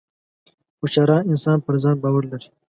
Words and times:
•هوښیار 0.79 1.09
انسان 1.31 1.57
پر 1.65 1.75
ځان 1.83 1.95
باور 2.03 2.23
لري. 2.31 2.47